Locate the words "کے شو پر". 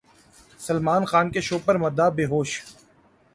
1.33-1.75